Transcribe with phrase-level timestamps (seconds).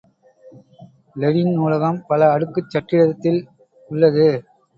[1.15, 3.39] Lenin நூலகம் பல அடுக்குக் சட்டிடத்தில்
[3.89, 4.27] உள்ளது.